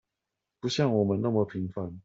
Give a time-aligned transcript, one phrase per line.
[0.59, 1.99] 不像我們那麼平凡